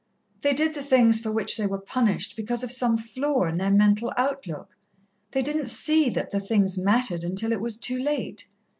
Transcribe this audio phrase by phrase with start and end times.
[0.41, 3.69] They did the things for which they were punished because of some flaw in their
[3.69, 4.75] mental outlook
[5.29, 8.47] they didn't see that the things mattered, until it was too late.